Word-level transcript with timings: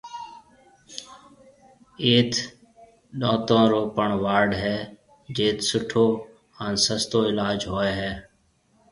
ايٿ 2.03 2.31
ڏونتون 3.19 3.63
رو 3.71 3.81
پڻ 3.95 4.07
وارڊ 4.23 4.49
ھيََََ 4.61 4.75
جيٽ 5.35 5.57
سُٺو 5.69 6.05
ھان 6.57 6.73
سستو 6.87 7.19
علاج 7.31 7.59
ھوئيَ 7.71 7.91
ھيََََ۔ 7.99 8.11